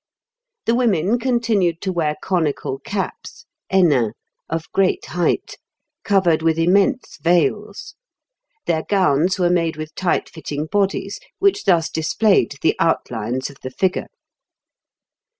[0.65, 4.13] The women continued to wear conical caps (hennins)
[4.49, 5.57] of great height,
[6.03, 7.93] covered with immense veils;
[8.65, 13.69] their gowns were made with tight fitting bodies, which thus displayed the outlines of the
[13.69, 14.13] figure (Figs.